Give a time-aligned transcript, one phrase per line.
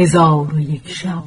[0.00, 1.22] هزار و یک شب.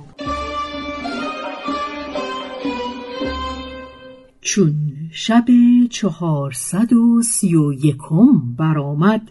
[4.42, 4.74] چون
[5.12, 5.46] شب
[5.90, 9.22] چهارصد و سی و یکم برآمد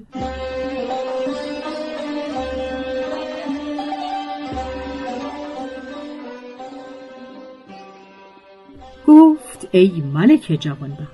[9.06, 11.12] گفت ای ملک جوانبخت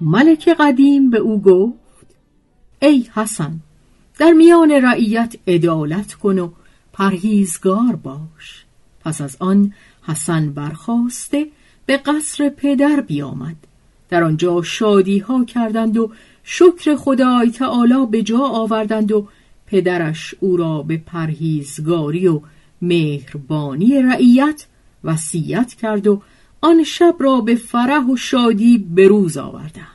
[0.00, 2.16] ملک قدیم به او گفت
[2.82, 3.60] ای حسن
[4.18, 6.50] در میان رعیت عدالت کن و
[6.98, 8.64] پرهیزگار باش.
[9.04, 11.46] پس از آن حسن برخواسته
[11.86, 13.56] به قصر پدر بیامد.
[14.08, 16.12] در آنجا شادی ها کردند و
[16.44, 19.28] شکر خدای تعالی به جا آوردند و
[19.66, 22.40] پدرش او را به پرهیزگاری و
[22.82, 24.66] مهربانی رعیت
[25.04, 26.22] وصیت کرد و
[26.60, 29.86] آن شب را به فرح و شادی به روز آوردند.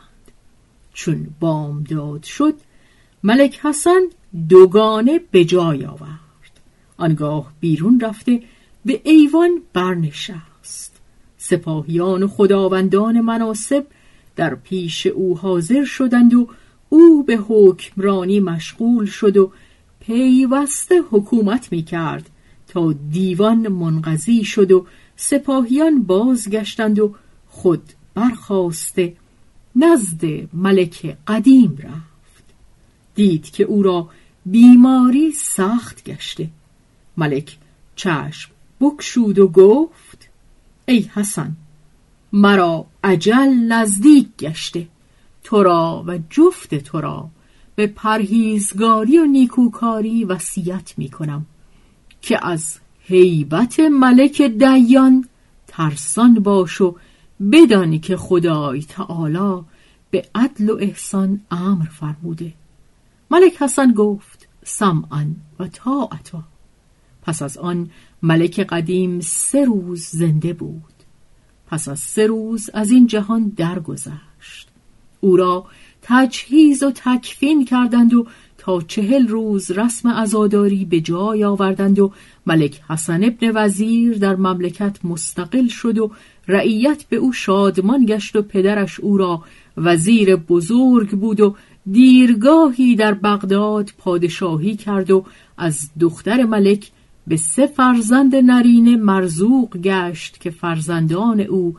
[0.93, 2.55] چون بامداد شد
[3.23, 4.01] ملک حسن
[4.49, 6.22] دوگانه به جای آورد.
[7.03, 8.41] آنگاه بیرون رفته
[8.85, 10.99] به ایوان برنشست.
[11.37, 13.85] سپاهیان و خداوندان مناسب
[14.35, 16.47] در پیش او حاضر شدند و
[16.89, 19.51] او به حکمرانی مشغول شد و
[19.99, 22.29] پیوسته حکومت می کرد
[22.67, 27.15] تا دیوان منقضی شد و سپاهیان بازگشتند و
[27.47, 29.13] خود برخواسته
[29.75, 32.43] نزد ملک قدیم رفت.
[33.15, 34.09] دید که او را
[34.45, 36.49] بیماری سخت گشته.
[37.17, 37.57] ملک
[37.95, 40.29] چشم بکشود و گفت
[40.85, 41.55] ای حسن
[42.33, 44.87] مرا عجل نزدیک گشته
[45.43, 47.29] تو را و جفت تو را
[47.75, 51.45] به پرهیزگاری و نیکوکاری وصیت می کنم
[52.21, 55.27] که از هیبت ملک دیان
[55.67, 56.95] ترسان باش و
[57.51, 59.63] بدانی که خدای تعالی
[60.11, 62.53] به عدل و احسان امر فرموده.
[63.31, 65.25] ملک حسن گفت سمعا
[65.59, 66.43] و طاعتا.
[67.23, 67.89] پس از آن
[68.21, 70.93] ملک قدیم سه روز زنده بود.
[71.67, 74.67] پس از سه روز از این جهان درگذشت.
[75.19, 75.65] او را
[76.01, 82.11] تجهیز و تکفین کردند و تا چهل روز رسم ازاداری به جای آوردند و
[82.45, 86.11] ملک حسن ابن وزیر در مملکت مستقل شد و
[86.47, 89.43] رعیت به او شادمان گشت و پدرش او را
[89.77, 91.55] وزیر بزرگ بود و
[91.91, 95.25] دیرگاهی در بغداد پادشاهی کرد و
[95.57, 96.91] از دختر ملک
[97.27, 101.75] به سه فرزند نرینه مرزوق گشت که فرزندان او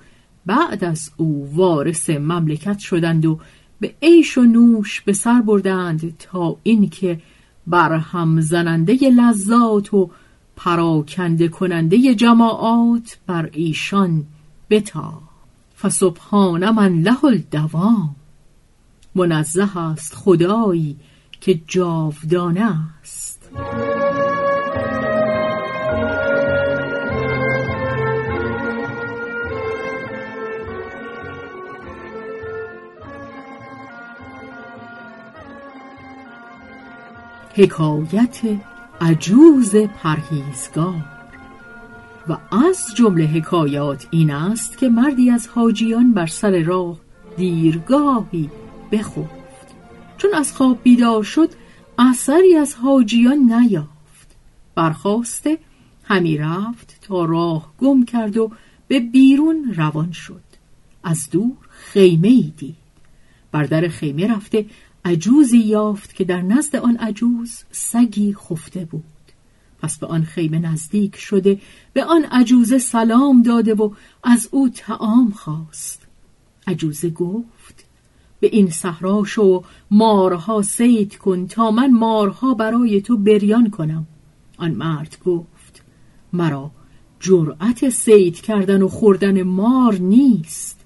[0.47, 3.39] بعد از او وارث مملکت شدند و
[3.81, 7.21] به عیش و نوش به سر بردند تا اینکه
[7.67, 10.11] برهم زننده لذات و
[10.57, 14.25] پراکنده کننده جماعات بر ایشان
[14.71, 15.23] بتا.
[15.79, 18.17] فسبحان من له الدوام
[19.15, 20.97] منزه است خدایی
[21.41, 23.51] که جاودانه است.
[37.57, 38.41] حکایت
[39.01, 41.05] عجوز پرهیزگار.
[42.29, 46.99] و از جمله حکایات این است که مردی از حاجیان بر سر راه
[47.37, 48.51] دیرگاهی
[48.93, 49.75] بخفت.
[50.19, 51.51] چون از خواب بیدار شد
[51.99, 54.37] اثری از حاجیان نیافت.
[54.75, 55.59] برخواسته
[56.05, 58.51] همی رفت تا راه گم کرد و
[58.89, 60.43] به بیرون روان شد.
[61.05, 62.77] از دور خیمه ای دید.
[63.53, 64.67] بر در خیمه رفته
[65.05, 69.05] عجوزی یافت که در نزد آن عجوز سگی خفته بود.
[69.83, 71.61] پس به آن خیمه نزدیک شده
[71.93, 73.91] به آن عجوزه سلام داده و
[74.23, 76.07] از او تعام خواست.
[76.67, 77.85] عجوزه گفت
[78.41, 84.07] به این صحرا شو مارها سید کن تا من مارها برای تو بریان کنم.
[84.59, 85.83] آن مرد گفت
[86.33, 86.71] مرا
[87.21, 90.81] جرأت سید کردن و خوردن مار نیست.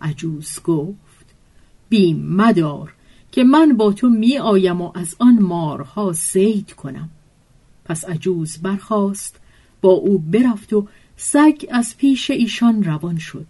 [0.00, 1.26] عجوز گفت
[1.88, 2.94] بیم مدار
[3.32, 7.08] که من با تو می آیم و از آن مارها سید کنم.
[7.84, 9.40] پس عجوز برخاست
[9.80, 10.86] با او برفت و
[11.16, 13.46] سگ از پیش ایشان روان شد.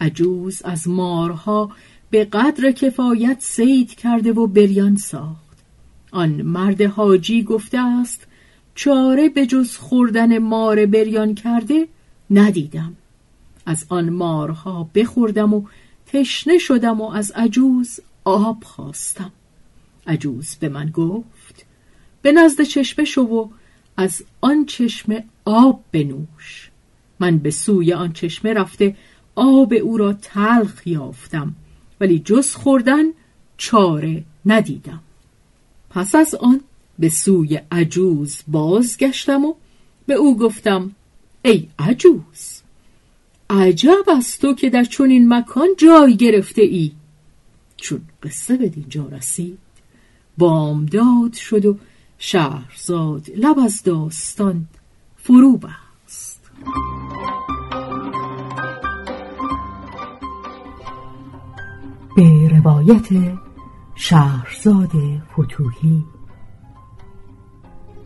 [0.00, 1.70] عجوز از مارها
[2.10, 5.64] به قدر کفایت سید کرده و بریان ساخت.
[6.10, 8.26] آن مرد حاجی گفته است
[8.74, 11.88] چاره به جز خوردن مار بریان کرده
[12.30, 12.96] ندیدم.
[13.66, 15.62] از آن مارها بخوردم و
[16.06, 19.32] تشنه شدم و از عجوز آب خواستم.
[20.06, 21.66] عجوز به من گفت
[22.22, 23.48] به نزد چشمه شو و
[23.96, 26.70] از آن چشمه آب بنوش.
[27.20, 28.96] من به سوی آن چشمه رفته
[29.34, 31.54] آب او را تلخ یافتم
[32.00, 33.04] ولی جز خوردن
[33.56, 35.00] چاره ندیدم.
[35.90, 36.60] پس از آن
[36.98, 39.54] به سوی عجوز بازگشتم و
[40.06, 40.90] به او گفتم
[41.44, 42.62] ای عجوز
[43.50, 46.92] عجب از تو که در چنین مکان جای گرفته ای.
[47.84, 49.58] چون قصه به دینجا رسید.
[50.38, 51.78] بامداد شد و
[52.18, 54.66] شهرزاد لب از داستان
[55.16, 56.40] فرو بست.
[62.16, 63.38] به روایت
[63.94, 64.92] شهرزاد
[65.32, 66.04] فتوهی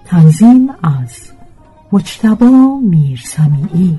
[0.04, 1.32] تنظیم از
[1.92, 3.98] مجتبا میرسمیعی.